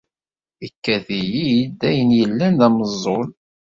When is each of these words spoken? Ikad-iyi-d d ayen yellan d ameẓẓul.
Ikad-iyi-d 0.67 1.73
d 1.79 1.81
ayen 1.89 2.09
yellan 2.19 2.53
d 2.59 2.61
ameẓẓul. 2.67 3.27